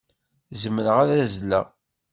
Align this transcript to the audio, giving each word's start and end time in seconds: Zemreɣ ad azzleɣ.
Zemreɣ 0.61 0.97
ad 1.03 1.09
azzleɣ. 1.25 1.65